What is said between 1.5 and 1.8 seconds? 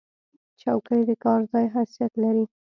ځای